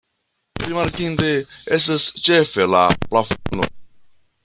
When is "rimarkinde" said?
0.63-1.29